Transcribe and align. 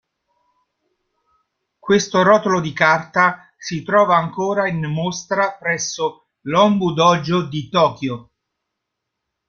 Questo 1.77 2.23
rotolo 2.23 2.59
di 2.59 2.73
carta 2.73 3.53
si 3.55 3.83
trova 3.83 4.17
ancora 4.17 4.67
in 4.67 4.83
mostra 4.91 5.55
presso 5.59 6.29
l'Honbu 6.45 6.91
Dojo 6.93 7.43
di 7.43 7.69
Tokyo. 7.69 8.31